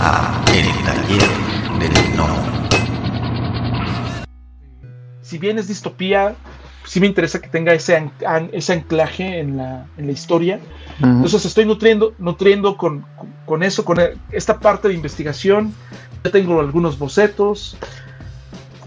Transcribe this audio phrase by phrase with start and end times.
[0.00, 1.28] a El Taller
[1.78, 2.00] del.
[5.22, 6.34] Si bien es distopía,
[6.84, 8.10] sí me interesa que tenga ese,
[8.50, 10.58] ese anclaje en la, en la historia.
[11.00, 13.06] Entonces estoy nutriendo, nutriendo con,
[13.46, 13.98] con, eso, con
[14.32, 15.72] esta parte de investigación.
[16.24, 17.76] Ya tengo algunos bocetos.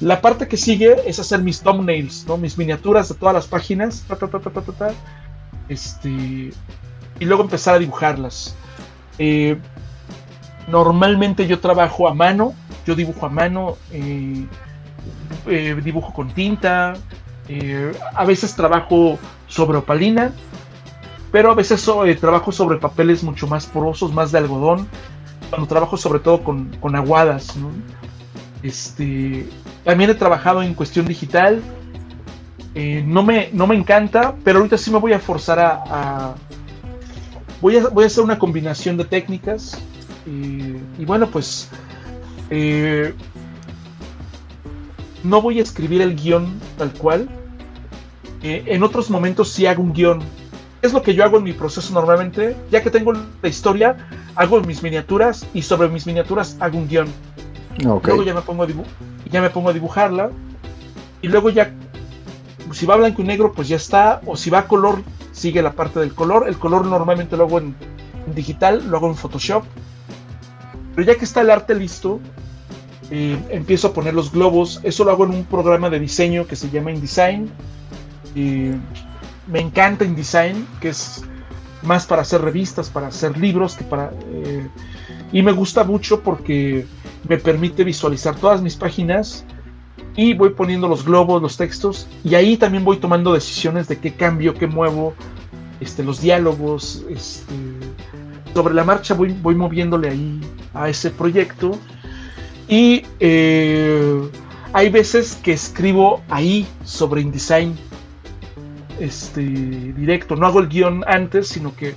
[0.01, 2.37] La parte que sigue es hacer mis thumbnails, ¿no?
[2.37, 4.03] mis miniaturas de todas las páginas.
[5.69, 8.55] este, y luego empezar a dibujarlas.
[9.17, 9.57] Eh,
[10.67, 12.53] normalmente yo trabajo a mano,
[12.85, 14.45] yo dibujo a mano, eh,
[15.47, 16.93] eh, dibujo con tinta,
[18.15, 20.31] a veces trabajo sobre opalina,
[21.31, 21.85] pero a veces
[22.19, 24.87] trabajo sobre papeles mucho más porosos, más de algodón,
[25.49, 27.55] cuando trabajo sobre todo con, aguadas.
[28.61, 29.49] Este,
[29.83, 31.61] también he trabajado en cuestión digital,
[32.75, 36.35] no, me, no me encanta, pero ahorita sí me voy a forzar a
[37.63, 39.79] Voy a, voy a hacer una combinación de técnicas.
[40.25, 41.69] Y bueno, pues
[42.49, 43.13] eh,
[45.23, 47.29] no voy a escribir el guion tal cual.
[48.43, 50.21] Eh, en otros momentos sí hago un guion.
[50.81, 52.55] Es lo que yo hago en mi proceso normalmente.
[52.69, 53.95] Ya que tengo la historia,
[54.35, 57.07] hago mis miniaturas y sobre mis miniaturas hago un guion.
[57.79, 58.67] Luego ya me, pongo a
[59.31, 60.29] ya me pongo a dibujarla.
[61.21, 61.73] Y luego ya,
[62.71, 64.21] si va blanco y negro, pues ya está.
[64.25, 65.01] O si va a color,
[65.31, 66.47] sigue la parte del color.
[66.47, 67.75] El color normalmente lo hago en,
[68.35, 69.63] digital, lo hago en Photoshop.
[70.95, 72.19] Pero ya que está el arte listo,
[73.11, 74.79] eh, empiezo a poner los globos.
[74.83, 77.49] Eso lo hago en un programa de diseño que se llama InDesign.
[78.35, 81.23] me encanta InDesign, que es
[81.83, 84.11] más para hacer revistas, para hacer libros, que para...
[84.31, 84.67] Eh,
[85.31, 86.85] y me gusta mucho porque
[87.27, 89.45] me permite visualizar todas mis páginas
[90.15, 94.13] y voy poniendo los globos, los textos, y ahí también voy tomando decisiones de qué
[94.13, 95.13] cambio, qué muevo,
[95.79, 97.53] este, los diálogos, este,
[98.53, 100.39] sobre la marcha voy moviéndole ahí
[100.73, 101.77] a ese proyecto.
[102.67, 104.29] Y eh,
[104.73, 107.77] hay veces que escribo ahí sobre InDesign
[108.99, 110.35] este, directo.
[110.35, 111.95] No hago el guion antes, sino que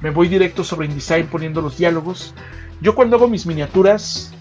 [0.00, 2.34] me voy directo sobre InDesign poniendo los diálogos.
[2.80, 4.32] Yo cuando hago mis miniaturas,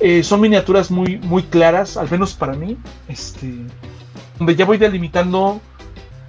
[0.00, 3.54] eh, son miniaturas muy, muy claras, al menos para mí, este,
[4.36, 5.60] donde ya voy delimitando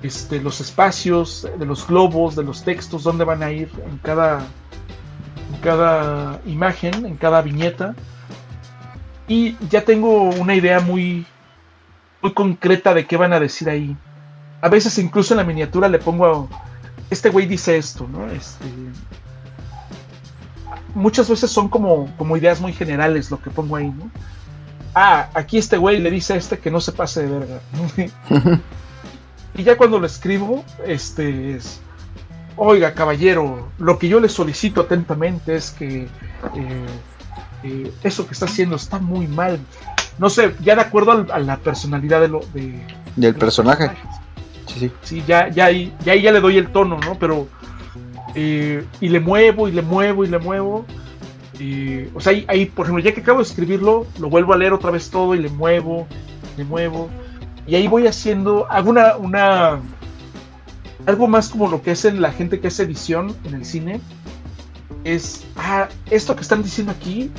[0.03, 4.45] este, los espacios de los globos, de los textos, dónde van a ir en cada,
[5.63, 7.95] cada imagen, en cada viñeta.
[9.27, 11.25] Y ya tengo una idea muy,
[12.21, 13.95] muy concreta de qué van a decir ahí.
[14.61, 16.49] A veces incluso en la miniatura le pongo,
[17.09, 18.29] este güey dice esto, ¿no?
[18.29, 18.65] Este,
[20.93, 24.11] muchas veces son como, como ideas muy generales lo que pongo ahí, ¿no?
[24.95, 27.61] Ah, aquí este güey le dice a este que no se pase de verga.
[29.55, 31.81] y ya cuando lo escribo, este es,
[32.55, 36.85] oiga caballero, lo que yo le solicito atentamente es que eh,
[37.63, 39.59] eh, eso que está haciendo está muy mal.
[40.19, 43.91] No sé, ya de acuerdo a la personalidad de lo, de, del personaje.
[44.67, 44.91] Sí, sí.
[45.01, 47.17] Sí, ya, ya, ahí, ya, ya le doy el tono, ¿no?
[47.17, 47.47] Pero
[48.35, 50.85] eh, y le muevo y le muevo y le muevo.
[51.59, 54.73] Y, o sea, ahí, por ejemplo, ya que acabo de escribirlo, lo vuelvo a leer
[54.73, 56.07] otra vez todo y le muevo,
[56.57, 57.09] le muevo.
[57.67, 59.79] Y ahí voy haciendo, hago una, una
[61.05, 64.01] algo más como lo que hacen la gente que hace edición en el cine.
[65.03, 67.29] Es, ah, esto que están diciendo aquí,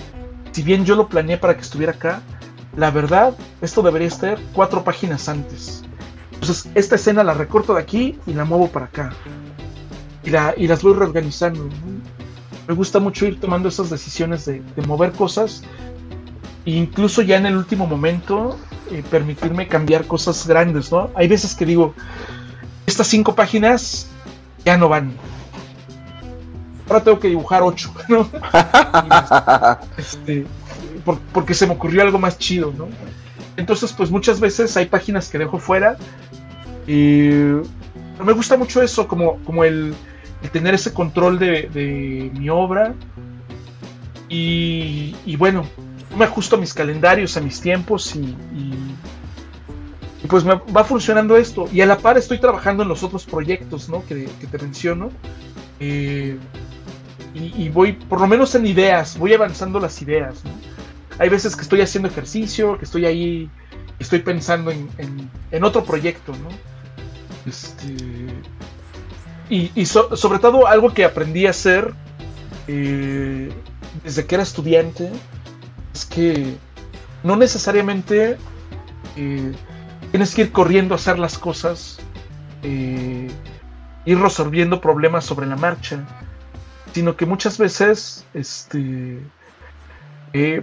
[0.53, 2.23] si bien yo lo planeé para que estuviera acá,
[2.77, 5.83] la verdad, esto debería estar cuatro páginas antes.
[6.33, 9.13] Entonces, esta escena la recorto de aquí y la muevo para acá
[10.25, 11.69] y, las voy reorganizando.
[12.67, 15.63] Me gusta mucho ir tomando esas decisiones de, mover cosas
[16.65, 18.59] e incluso ya en el último momento
[18.91, 21.11] eh, permitirme cambiar cosas grandes, ¿no?
[21.15, 21.95] Hay veces que digo,
[22.87, 24.09] estas cinco páginas
[24.65, 25.13] ya no van.
[26.89, 28.29] Ahora tengo que dibujar ocho, ¿no?
[29.97, 30.47] Este,
[31.33, 32.89] porque se me ocurrió algo más chido, ¿no?
[33.57, 35.97] Entonces, pues muchas veces hay páginas que dejo fuera.
[36.87, 37.31] Y
[38.23, 39.95] me gusta mucho eso, como, como el,
[40.53, 42.95] tener ese control de, mi obra.
[44.29, 45.65] Y, y, bueno,
[46.17, 48.35] me ajusto a mis calendarios, a mis tiempos y,
[50.29, 51.69] pues me va funcionando esto.
[51.73, 54.05] Y a la par estoy trabajando en los otros proyectos ¿no?
[54.07, 55.11] que, te menciono.
[55.81, 56.39] Eh,
[57.35, 60.43] y, voy, por lo menos en ideas, voy avanzando las ideas.
[61.19, 63.51] Hay veces que estoy haciendo ejercicio, que estoy ahí,
[63.99, 66.33] estoy pensando en, en, en otro proyecto.
[66.33, 66.49] ¿no?
[67.47, 67.97] Este,
[69.51, 71.93] y, sobre todo algo que aprendí a hacer
[72.67, 73.51] eh,
[74.03, 75.11] desde que era estudiante
[75.93, 76.55] es que
[77.23, 78.39] no necesariamente
[79.17, 79.53] eh,
[80.15, 81.99] tienes que ir corriendo a hacer las cosas,
[82.63, 83.29] eh,
[84.05, 86.07] ir resolviendo problemas sobre la marcha.
[86.93, 89.19] sino que muchas veces este,
[90.33, 90.63] eh,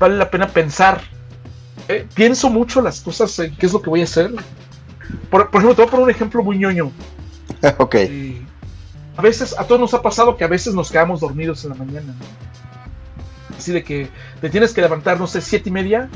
[0.00, 1.00] vale la pena pensar.
[1.86, 4.32] Eh, pienso mucho las cosas, en qué es lo que voy a hacer.
[5.30, 6.90] Por, por ejemplo, te voy a poner un ejemplo muy ñoño.
[7.78, 7.94] ok.
[9.16, 11.76] A veces, a todos nos ha pasado que a veces nos quedamos dormidos en la
[11.76, 12.16] mañana.
[12.18, 13.56] ¿no?
[13.56, 14.08] Así de que
[14.40, 16.10] te tienes que levantar, no sé, siete y media,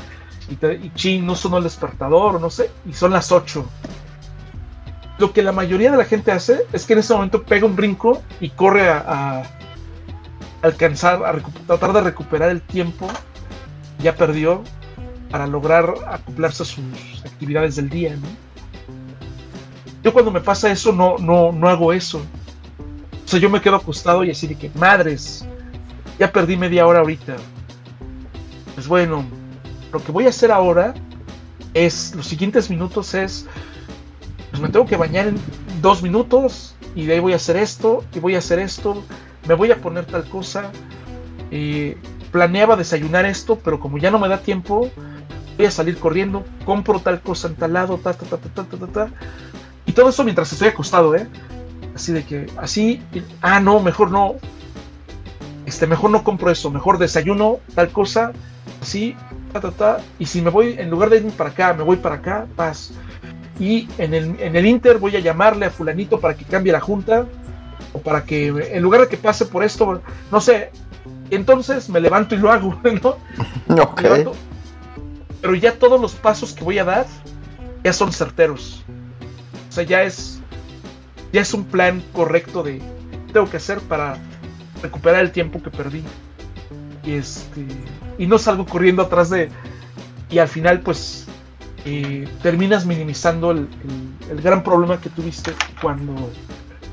[0.51, 3.65] y, ching, no sonó el despertador, no sé, y son las ocho.
[5.17, 7.75] Lo que la mayoría de la gente hace es que en ese momento pega un
[7.75, 9.43] brinco y corre a,
[10.61, 11.33] alcanzar, a
[11.65, 13.07] tratar de recuperar el tiempo
[13.99, 14.63] ya perdió
[15.29, 16.83] para lograr acoplarse a sus
[17.25, 18.27] actividades del día, ¿no?
[20.03, 22.21] Yo cuando me pasa eso no, no, no hago eso.
[23.23, 25.45] O sea, yo me quedo acostado y así de que, madres,
[26.19, 27.37] ya perdí media hora ahorita.
[28.73, 29.23] Pues bueno,
[29.91, 30.93] lo que voy a hacer ahora
[31.73, 33.45] es, los siguientes minutos es,
[34.49, 35.37] pues me tengo que bañar en
[35.81, 39.03] dos minutos y de ahí voy a hacer esto y voy a hacer esto,
[39.47, 40.71] me voy a poner tal cosa.
[41.49, 41.95] Y
[42.31, 44.89] planeaba desayunar esto, pero como ya no me da tiempo,
[45.57, 48.77] voy a salir corriendo, compro tal cosa en tal lado, ta, ta, ta, ta, ta,
[48.77, 49.07] ta, ta.
[49.85, 51.27] Y todo eso mientras estoy acostado, ¿eh?
[51.93, 53.01] Así de que, así,
[53.41, 54.35] ah, no, mejor no.
[55.65, 58.31] Este, mejor no compro eso, mejor desayuno tal cosa,
[58.81, 59.15] así,
[59.51, 59.97] ta, ta, ta.
[60.19, 62.91] Y si me voy, en lugar de irme para acá, me voy para acá, paz.
[63.59, 66.79] Y en el, en el Inter voy a llamarle a Fulanito para que cambie la
[66.79, 67.25] junta,
[67.93, 70.01] o para que, en lugar de que pase por esto,
[70.31, 70.71] no sé,
[71.29, 73.17] entonces me levanto y lo hago, ¿no?
[73.83, 74.01] Ok.
[74.01, 74.33] Me levanto,
[75.41, 77.05] pero ya todos los pasos que voy a dar
[77.83, 78.83] ya son certeros.
[79.69, 80.39] O sea, ya es
[81.31, 82.81] ya es un plan correcto de
[83.31, 84.17] tengo que hacer para
[84.83, 86.03] recuperar el tiempo que perdí.
[87.03, 87.65] Y este
[88.17, 89.49] y no salgo corriendo atrás de
[90.29, 91.25] y al final pues
[91.85, 96.13] eh, terminas minimizando el, el- el gran problema que tuviste cuando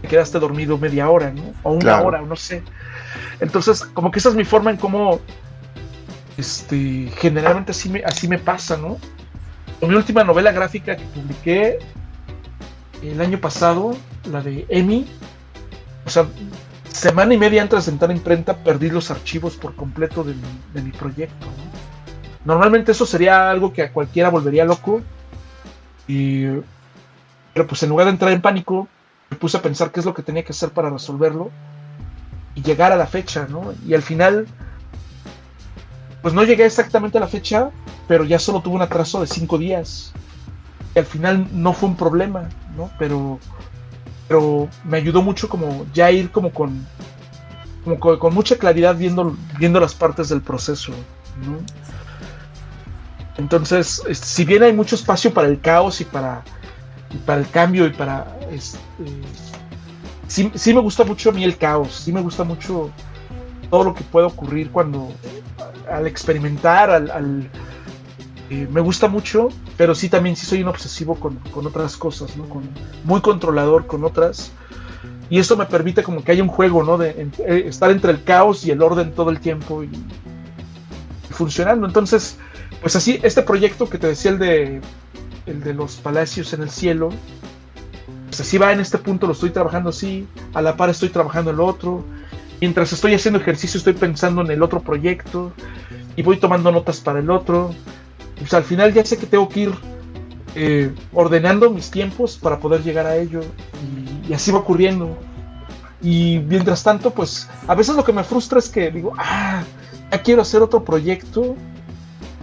[0.02, 1.52] te quedaste dormido media hora, ¿no?
[1.62, 2.06] O una Claro.
[2.06, 2.62] hora, o no sé.
[3.40, 5.20] Entonces, como que esa es mi forma en cómo
[6.36, 8.96] este, generalmente así me, así me pasa, ¿no?
[9.80, 11.78] Mi última novela gráfica que publiqué
[13.02, 13.96] el año pasado,
[14.30, 15.06] la de Emi,
[16.04, 16.26] o sea,
[16.92, 20.34] semana y media antes de entrar a imprenta perdí los archivos por completo de
[20.82, 21.46] mi, proyecto.
[21.46, 21.68] ¿no?
[22.44, 25.02] Normalmente eso sería algo que a cualquiera volvería loco,
[26.06, 26.46] y,
[27.52, 28.88] pero pues en lugar de entrar en pánico,
[29.30, 31.50] me puse a pensar qué es lo que tenía que hacer para resolverlo
[32.54, 33.74] y llegar a la fecha, ¿no?
[33.86, 34.46] Y al final,
[36.22, 37.70] pues no llegué exactamente a la fecha,
[38.06, 40.12] pero ya solo tuve un atraso de cinco días.
[40.94, 42.90] Y al final no fue un problema, ¿no?
[42.98, 43.38] Pero,
[44.28, 46.86] pero me ayudó mucho como ya ir como con,
[47.98, 50.92] con, mucha claridad viendo, viendo las partes del proceso.
[53.38, 56.42] Entonces, si bien hay mucho espacio para el caos y para,
[57.24, 58.26] para el cambio y para...
[58.52, 58.78] Este,
[60.26, 62.90] sí, sí me gusta mucho a mí el caos, sí me gusta mucho
[63.70, 65.10] todo lo que puede ocurrir cuando
[65.90, 67.50] al experimentar, al, al,
[68.50, 72.36] eh, me gusta mucho, pero sí también sí soy un obsesivo con, con otras cosas,
[72.36, 72.48] ¿no?
[72.48, 72.68] Con,
[73.04, 74.52] muy controlador con otras.
[75.30, 76.96] Y eso me permite como que haya un juego, ¿no?
[76.96, 79.90] De eh, estar entre el caos y el orden todo el tiempo y,
[81.30, 81.86] funcionando.
[81.86, 82.38] Entonces,
[82.80, 84.80] pues así, este proyecto que te decía, el de,
[85.46, 87.10] el de los palacios en el cielo,
[88.26, 91.50] pues así va en este punto, lo estoy trabajando así, a la par estoy trabajando
[91.50, 92.04] en lo otro.
[92.60, 95.52] Mientras estoy haciendo ejercicio estoy pensando en el otro proyecto
[96.16, 97.74] y voy tomando notas para el otro.
[98.38, 99.72] Pues al final ya sé que tengo que ir
[100.54, 103.40] eh, ordenando mis tiempos para poder llegar a ello
[104.28, 105.16] y, así va ocurriendo.
[106.00, 109.62] Y mientras tanto, pues a veces lo que me frustra es que digo, ah,
[110.10, 111.56] ya quiero hacer otro proyecto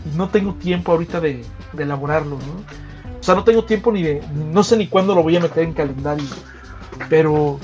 [0.05, 2.85] y no tengo tiempo ahorita de, de elaborarlo, ¿no?
[3.19, 5.63] O sea, no tengo tiempo ni de, no sé ni cuándo lo voy a meter
[5.63, 6.27] en calendario,
[7.09, 7.59] pero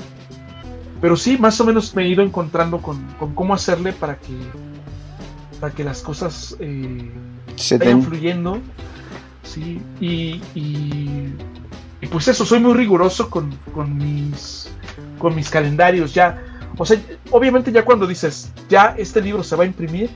[1.00, 4.36] pero sí, más o menos me he ido encontrando con, con cómo hacerle para que
[5.60, 7.10] para que las cosas eh,
[7.56, 8.58] Se vayan ten- fluyendo.
[9.42, 11.32] Sí, y, y,
[12.00, 14.70] y pues eso, soy muy riguroso con, con mis
[15.18, 16.42] con mis calendarios ya.
[16.78, 20.10] O sea, obviamente ya cuando dices, ya este libro se va a imprimir,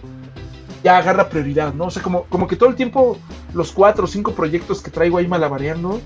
[0.83, 1.85] ya agarra prioridad, ¿no?
[1.87, 3.19] O sea, como, como que todo el tiempo
[3.53, 6.01] los cuatro o cinco proyectos que traigo ahí malabareando,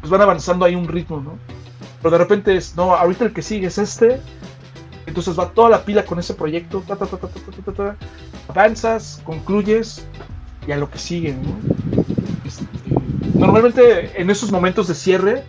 [0.00, 1.38] pues van avanzando ahí un ritmo, ¿no?
[2.02, 4.20] Pero de repente es, no, ahorita el que sigue es este.
[5.06, 6.82] Entonces va toda la pila con ese proyecto.
[6.86, 7.96] Ta, ta, ta,
[8.48, 10.04] avanzas, concluyes
[10.66, 11.56] y a lo que sigue, ¿no?
[12.44, 12.64] Este,
[13.34, 15.44] normalmente en esos momentos de cierre,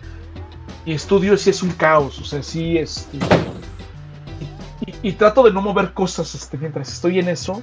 [0.86, 2.18] mi estudio sí es un caos.
[2.20, 3.18] O sea, sí, este.
[3.20, 7.62] Y, y- y trato de no mover cosas este, mientras estoy en eso.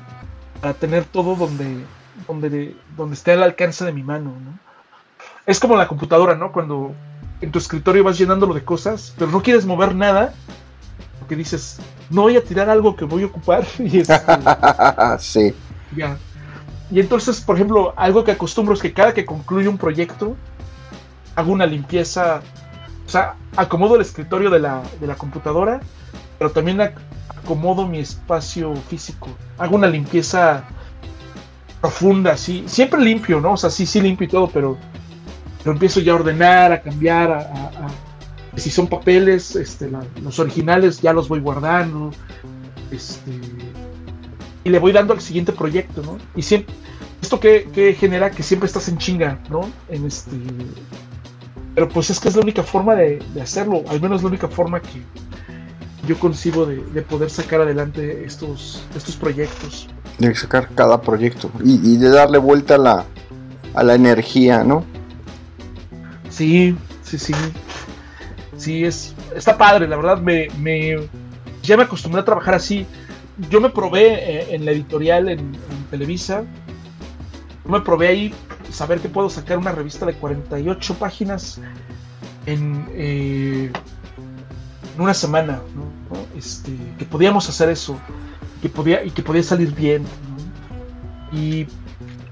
[0.62, 1.84] Para tener todo donde,
[2.28, 4.58] donde, donde esté al alcance de mi mano, ¿no?
[5.46, 6.52] Es como la computadora, ¿no?
[6.52, 6.94] Cuando
[7.42, 10.34] en tu escritorio vas llenándolo de cosas, pero no quieres mover nada,
[11.20, 13.66] porque dices, no voy a tirar algo que voy a ocupar.
[13.80, 14.16] Y este,
[15.20, 15.54] sí.
[15.96, 16.18] ya.
[16.96, 20.38] Y entonces, por ejemplo, algo que acostumbro es que cada que concluye un proyecto,
[21.36, 22.40] hago una limpieza,
[23.06, 25.82] o sea, acomodo el escritorio de la, de la computadora,
[26.40, 26.94] pero también ac-
[27.36, 29.28] acomodo mi espacio físico.
[29.58, 30.64] Hago una limpieza
[31.82, 32.64] profunda, sí.
[32.66, 33.52] Siempre limpio, ¿no?
[33.52, 34.78] O sea, sí, sí limpio y todo, pero,
[35.64, 37.88] pero empiezo ya a ordenar, a cambiar, a,
[38.56, 39.92] si son papeles, este,
[40.24, 42.12] los originales ya los voy guardando,
[42.90, 43.32] este,
[44.66, 46.18] y le voy dando al siguiente proyecto, ¿no?
[46.36, 46.74] Y siempre,
[47.22, 49.70] esto que, que genera que siempre estás en chinga, ¿no?
[49.88, 50.36] En este,
[51.76, 54.48] pero pues es que es la única forma de, de hacerlo, al menos la única
[54.48, 55.02] forma que
[56.08, 59.88] yo concibo de, de poder sacar adelante estos, estos proyectos.
[60.18, 63.06] De sacar cada proyecto y, y de darle vuelta a la,
[63.76, 64.84] a la energía, ¿no?
[66.30, 67.34] Sí, sí, sí.
[68.58, 70.96] Sí, es, está padre, la verdad, me, me,
[71.62, 72.88] ya me acostumbré a trabajar así.
[73.50, 76.44] Yo me probé eh, en la editorial en, en Televisa,
[77.66, 78.34] yo me probé ahí
[78.72, 81.60] saber que puedo sacar una revista de 48 páginas
[82.46, 83.72] en, eh,
[84.96, 86.18] en una semana, ¿no?
[86.38, 87.98] Este, que podíamos hacer eso,
[88.62, 90.04] que podía, y que podía salir bien.
[90.04, 91.38] ¿no?
[91.38, 91.68] Y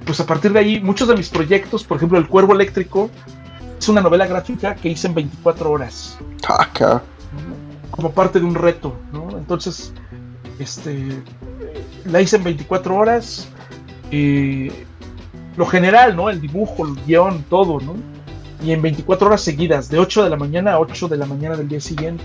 [0.05, 3.10] pues a partir de ahí, muchos de mis proyectos, por ejemplo, El Cuervo Eléctrico,
[3.79, 6.17] es una novela gráfica que hice en 24 horas,
[6.48, 7.01] Ah, cabrón.
[7.33, 7.63] ¿no?
[7.91, 9.38] como parte de un reto, ¿no?
[9.38, 9.93] Entonces,
[10.60, 11.22] este,
[12.05, 13.48] la hice en 24 horas,
[14.12, 14.72] eh,
[15.55, 16.29] lo general, ¿no?
[16.29, 17.95] El dibujo, el guion, todo, ¿no?
[18.63, 21.55] Y en 24 horas seguidas, de 8 de la mañana a 8 de la mañana
[21.55, 22.24] del día siguiente.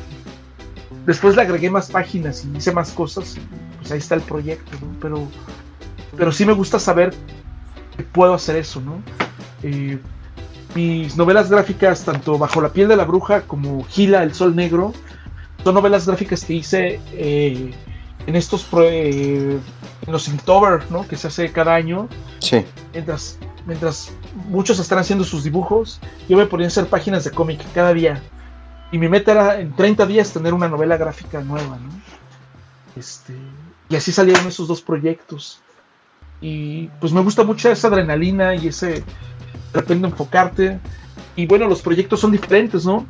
[1.06, 3.37] Después le agregué más páginas y hice más cosas,
[3.78, 4.88] pues ahí está el proyecto, ¿no?
[5.00, 5.28] Pero,
[6.16, 7.14] pero sí me gusta saber
[7.97, 9.02] que puedo hacer eso, ¿no?
[9.62, 9.99] Eh,
[10.75, 14.92] mis novelas gráficas, tanto Bajo la piel de la bruja como Gila, el sol negro,
[15.64, 17.73] son novelas gráficas que hice eh,
[18.27, 19.59] en estos pro- eh,
[20.07, 21.07] en los Inktober, ¿no?
[21.09, 22.09] Que se hace cada año,
[22.41, 22.65] Sí.
[22.93, 24.11] mientras mientras
[24.49, 28.23] muchos están haciendo sus dibujos, yo me ponía a hacer páginas de cómic cada día.
[28.91, 31.91] Y mi meta era en 30 días tener una novela gráfica nueva, ¿no?
[32.97, 33.35] Este,
[33.91, 35.61] y así salieron esos dos proyectos.
[36.41, 39.03] Y pues me gusta mucho esa adrenalina y ese de
[39.75, 40.79] repente enfocarte.
[41.37, 43.07] Y bueno, los proyectos son diferentes, ¿no?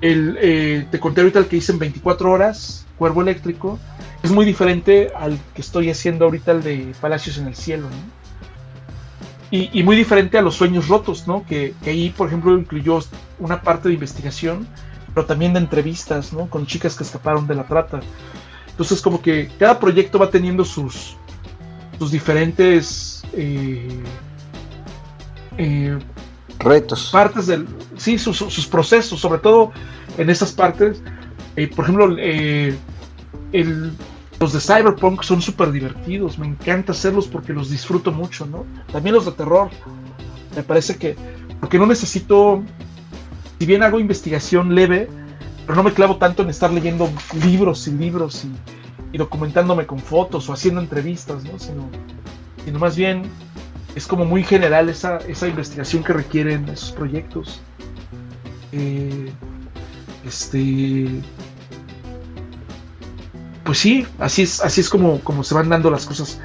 [0.00, 3.78] El, eh, te conté ahorita el que hice en 24 horas, Cuervo Eléctrico,
[4.22, 8.18] es muy diferente al que estoy haciendo ahorita, el de Palacios en el Cielo, ¿no?
[9.50, 11.46] Y, y muy diferente a los sueños rotos, ¿no?
[11.46, 12.98] Que, que ahí, por ejemplo, incluyó
[13.38, 14.66] una parte de investigación,
[15.14, 16.50] pero también de entrevistas, ¿no?
[16.50, 18.00] Con chicas que escaparon de la trata.
[18.68, 21.16] Entonces, como que cada proyecto va teniendo sus,
[21.98, 23.88] sus diferentes eh,
[25.56, 25.98] eh,
[26.58, 27.10] Retos.
[27.10, 27.66] partes del.
[27.96, 29.72] Sí, sus, sus procesos, sobre todo
[30.16, 31.02] en esas partes.
[31.56, 32.76] Eh, por ejemplo, eh,
[34.40, 36.38] los de Cyberpunk son súper divertidos.
[36.38, 38.64] Me encanta hacerlos porque los disfruto mucho, ¿no?
[38.92, 39.70] También los de terror.
[40.54, 41.16] Me parece que.
[41.60, 42.62] Porque no necesito.
[43.58, 45.08] Si bien hago investigación leve,
[45.66, 47.10] pero no me clavo tanto en estar leyendo
[47.44, 48.52] libros y libros y,
[49.12, 51.58] y documentándome con fotos o haciendo entrevistas, ¿no?
[51.58, 51.88] Sino,
[52.64, 53.22] sino más bien
[53.94, 57.60] es como muy general esa, esa investigación que requieren esos proyectos.
[58.72, 59.30] Eh,
[60.26, 61.08] este.
[63.68, 66.38] Pues sí, así es, así es como, como se van dando las cosas.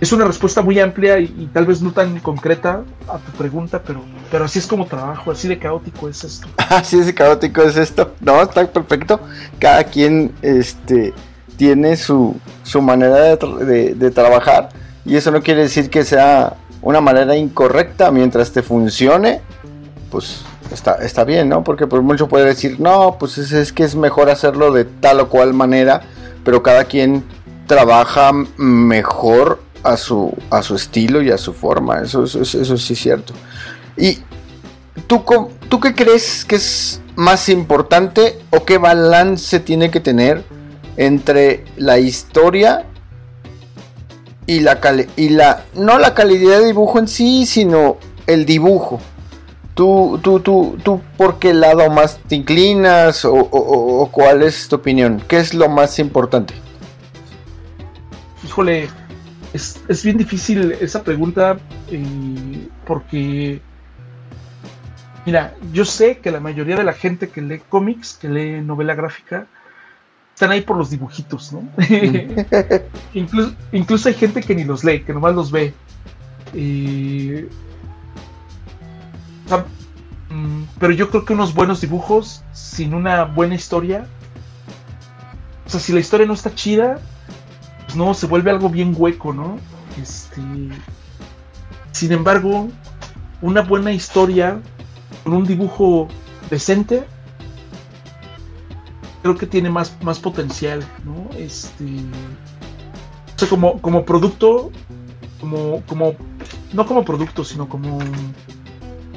[0.00, 3.80] Es una respuesta muy amplia y, y tal vez no tan concreta a tu pregunta,
[3.86, 4.02] pero,
[4.32, 6.48] pero así es como trabajo, así de caótico es esto.
[6.68, 8.14] Así de caótico es esto.
[8.20, 9.20] No, está perfecto.
[9.60, 11.14] Cada quien este,
[11.56, 14.70] tiene su, su manera de, de- de trabajar
[15.04, 19.40] y eso no quiere decir que sea una manera incorrecta mientras te funcione.
[20.10, 20.40] Pues
[20.72, 21.62] está, está bien, ¿no?
[21.62, 25.20] Porque por mucho puede decir, no, pues es, es que es mejor hacerlo de tal
[25.20, 26.00] o cual manera,
[26.44, 27.24] pero cada quien
[27.66, 32.00] trabaja mejor a su, a su estilo y a su forma.
[32.00, 33.32] Eso, eso, eso sí es cierto.
[33.96, 34.18] Y
[35.06, 35.24] ¿Tú,
[35.68, 40.44] ¿Tú qué crees que es más importante o qué balance tiene que tener
[40.96, 42.86] entre la historia
[44.46, 44.80] y la
[45.16, 49.00] y la no la calidad de dibujo en sí, sino el dibujo?
[49.80, 54.42] ¿Tú, tú, tú, tú por qué lado más te inclinas o, o- o- o cuál
[54.42, 55.22] es tu opinión?
[55.26, 56.52] ¿Qué es lo más importante?
[58.44, 58.90] Híjole,
[59.54, 61.56] es, es bien difícil esa pregunta
[61.90, 63.62] eh, porque,
[65.24, 68.94] mira, yo sé que la mayoría de la gente que lee cómics, que lee novela
[68.94, 69.46] gráfica,
[70.34, 71.62] están ahí por los dibujitos, ¿no?
[73.14, 75.72] incluso, incluso hay gente que ni los lee, que nomás los ve.
[76.52, 77.48] Eh,
[80.78, 84.06] pero yo creo que unos buenos dibujos sin una buena historia
[85.70, 86.98] o sea, si la historia no está chida,
[87.84, 89.56] pues no, se vuelve algo bien hueco, ¿no?
[90.02, 90.42] Este,
[91.92, 92.66] sin embargo,
[93.40, 94.60] una buena historia
[95.22, 96.08] con un dibujo
[96.50, 97.04] decente,
[99.22, 101.30] creo que tiene más, más potencial, ¿no?
[101.38, 104.72] Este, o sea, como, como producto,
[105.40, 106.16] como, como,
[106.72, 108.00] no como producto, sino como,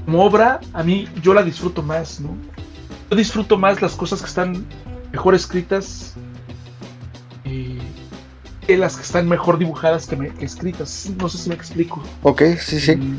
[0.05, 2.35] como obra, a mí yo la disfruto más, ¿no?
[3.09, 4.65] Yo disfruto más las cosas que están
[5.11, 6.13] mejor escritas
[7.45, 7.77] eh,
[8.65, 11.09] que las que están mejor dibujadas que, me- que escritas.
[11.19, 12.01] No sé si me explico.
[12.23, 12.95] Ok, sí, sí.
[12.95, 13.17] Mm,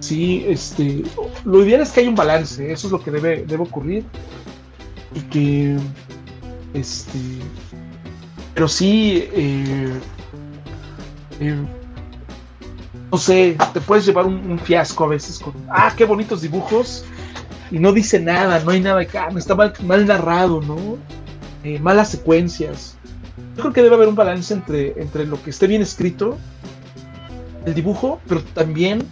[0.00, 1.02] Sí, este,
[1.46, 4.04] lo ideal es que haya un balance, eso es lo que debe, debe ocurrir.
[5.14, 5.76] Y que,
[6.74, 7.18] este,
[8.54, 9.92] pero sí, eh,
[11.40, 11.56] eh,
[13.10, 17.04] no sé, te puedes llevar un, un fiasco a veces con, ah, qué bonitos dibujos,
[17.70, 20.98] y no dice nada, no hay nada que, ah, está mal, mal narrado, ¿no?
[21.64, 22.96] Eh, malas secuencias.
[23.56, 26.36] Yo creo que debe haber un balance entre, entre lo que esté bien escrito,
[27.64, 29.06] el dibujo, pero también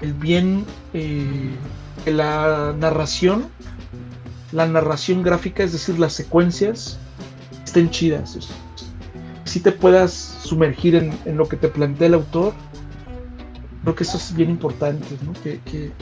[0.00, 1.54] el bien eh,
[2.06, 3.46] la narración,
[4.52, 6.98] la narración gráfica, es decir, las secuencias,
[7.64, 8.38] estén chidas.
[9.44, 12.54] Si te puedas sumergir en, en lo que te plantea el autor,
[13.86, 15.32] creo que eso es bien importante, ¿no?
[15.44, 15.92] Que, que,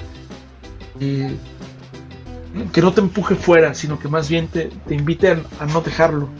[2.72, 6.30] que- no te empuje fuera, sino que más bien te, te invite a, no dejarlo.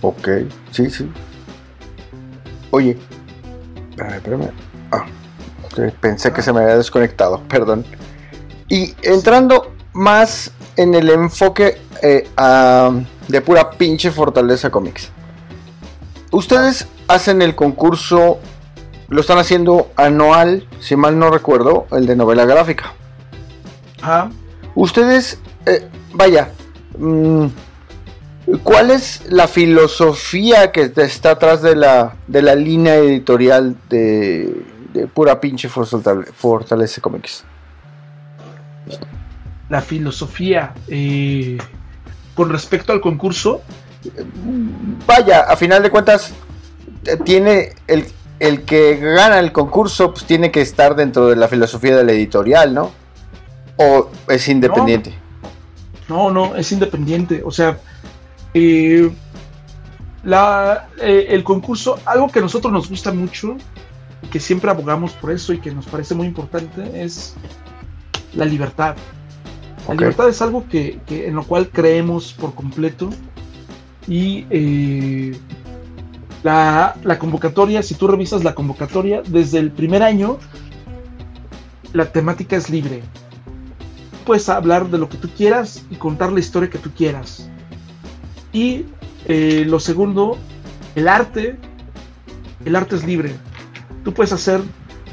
[0.00, 0.28] Ok,
[0.72, 1.08] sí, sí.
[2.72, 2.98] Oye,
[3.96, 4.50] espérame.
[4.90, 5.06] Ah,
[6.00, 7.84] pensé que se me había desconectado, perdón.
[8.68, 12.90] Y entrando más en el enfoque eh, a-
[13.28, 15.10] de pura pinche Fortaleza Comics.
[16.32, 18.38] Ustedes hacen el concurso,
[19.08, 22.92] lo están haciendo anual, si mal no recuerdo, el de novela gráfica.
[24.00, 24.30] Ajá.
[24.74, 26.52] Ustedes, eh, vaya,
[26.98, 27.46] mm,
[28.62, 35.06] ¿cuál es la filosofía que está atrás de la, de la línea editorial de, de
[35.06, 37.44] pura pinche Fortaleza Comics?
[39.68, 41.58] La filosofía eh,
[42.34, 43.62] con respecto al concurso,
[45.06, 46.32] Vaya, a final de cuentas,
[47.24, 48.06] tiene el,
[48.38, 52.12] el que gana el concurso, pues tiene que estar dentro de la filosofía de la
[52.12, 52.90] editorial, ¿no?
[53.76, 55.14] O es independiente.
[56.08, 57.42] No, no, es independiente.
[57.44, 57.78] O sea,
[58.54, 59.10] eh,
[60.24, 63.56] la, eh, el concurso, algo que a nosotros nos gusta mucho,
[64.22, 67.34] y que siempre abogamos por eso y que nos parece muy importante, es
[68.34, 68.96] la libertad.
[69.86, 73.10] La libertad es algo que, que en lo cual creemos por completo.
[74.06, 75.38] Y eh,
[76.42, 80.38] la, la convocatoria, si tú revisas la convocatoria, desde el primer año,
[81.92, 83.02] la temática es libre
[84.24, 87.48] puedes hablar de lo que tú quieras y contar la historia que tú quieras.
[88.52, 88.84] Y
[89.24, 90.36] eh, lo segundo,
[90.96, 91.56] el arte,
[92.66, 93.32] el arte es libre.
[94.04, 94.60] Tú puedes hacer,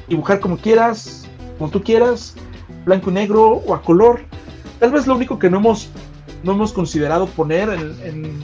[0.10, 2.36] dibujar como quieras, como tú quieras,
[2.84, 4.20] blanco y negro o a color.
[4.82, 5.88] Tal vez lo único que no hemos,
[6.44, 8.44] no hemos considerado poner en, en-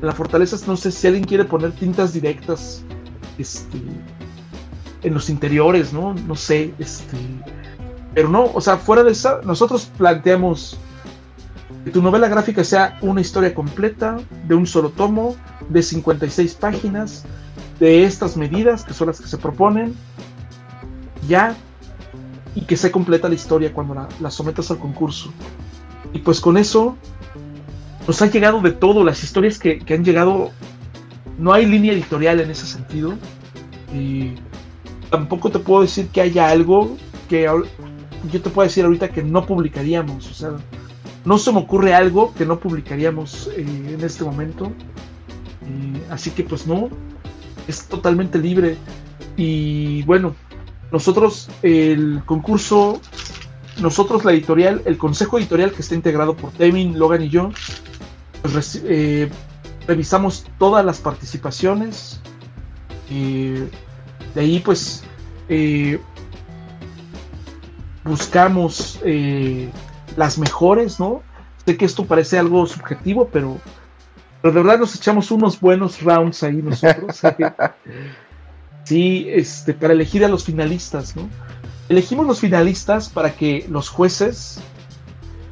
[0.00, 2.82] en la fortaleza no sé si alguien quiere poner tintas directas
[3.38, 3.78] este,
[5.02, 6.14] en los interiores, ¿no?
[6.14, 7.16] No sé, este,
[8.14, 10.78] pero no, o sea, fuera de esa, nosotros planteamos
[11.84, 15.36] que tu novela gráfica sea una historia completa, de un solo tomo,
[15.68, 17.24] de 56 páginas,
[17.78, 19.94] de estas medidas, que son las que se proponen,
[21.28, 21.54] ya,
[22.54, 25.30] y que sea completa la historia cuando la, la sometas al concurso.
[26.12, 26.96] Y pues con eso
[28.06, 30.50] nos ha llegado de todo, las historias que, que han llegado,
[31.38, 33.14] no hay línea editorial en ese sentido.
[33.94, 34.34] Y
[35.10, 36.96] tampoco te puedo decir que haya algo
[37.28, 37.48] que
[38.30, 40.30] yo te puedo decir ahorita que no publicaríamos.
[40.30, 40.50] O sea,
[41.24, 44.72] no se me ocurre algo que no publicaríamos eh, en este momento.
[46.10, 46.88] Así que pues no,
[47.68, 48.76] es totalmente libre.
[49.36, 50.34] Y bueno,
[50.90, 53.00] nosotros el concurso,
[53.80, 57.50] nosotros la editorial, el consejo editorial que está integrado por Devin, Logan y yo,
[58.84, 59.30] eh,
[59.86, 62.20] revisamos todas las participaciones.
[63.10, 63.68] eh,
[64.34, 65.02] de ahí pues
[65.48, 66.00] eh,
[68.04, 69.68] buscamos eh,
[70.16, 71.22] las mejores, ¿no?
[71.66, 73.58] Sé que esto parece algo subjetivo, pero,
[74.40, 77.20] pero de verdad nos echamos unos buenos rounds ahí nosotros.
[78.84, 81.28] sí, este, para elegir a los finalistas, ¿no?
[81.88, 84.60] Elegimos los finalistas para que los jueces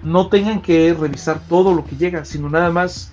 [0.03, 3.13] no tengan que revisar todo lo que llega, sino nada más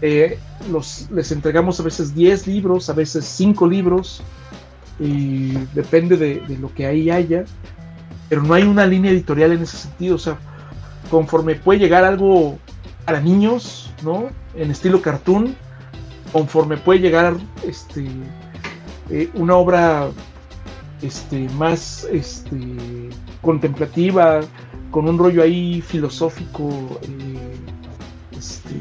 [0.00, 0.38] eh,
[0.70, 4.22] los, les entregamos a veces 10 libros, a veces 5 libros,
[4.98, 7.44] y depende de, de lo que ahí haya,
[8.28, 10.38] pero no hay una línea editorial en ese sentido, o sea,
[11.10, 12.58] conforme puede llegar algo
[13.04, 14.28] para niños, ¿no?
[14.54, 15.54] En estilo cartoon,
[16.32, 18.06] conforme puede llegar este,
[19.10, 20.08] eh, una obra
[21.02, 22.58] este, más este,
[23.42, 24.40] contemplativa,
[24.92, 27.40] con un rollo ahí filosófico, eh,
[28.38, 28.76] este,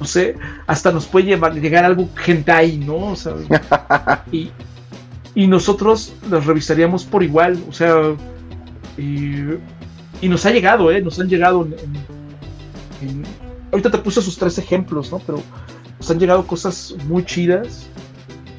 [0.00, 0.36] no sé,
[0.68, 2.96] hasta nos puede llevar, llegar algo hentai, ¿no?
[3.12, 3.34] O sea,
[4.32, 4.52] y,
[5.34, 8.16] y nosotros las revisaríamos por igual, o sea,
[8.98, 9.36] y,
[10.20, 11.02] y nos ha llegado, ¿eh?
[11.02, 12.06] Nos han llegado en, en,
[13.00, 13.24] en,
[13.72, 15.20] ahorita te puse sus tres ejemplos, ¿no?
[15.20, 15.46] Pero
[15.98, 17.90] nos han llegado cosas muy chidas.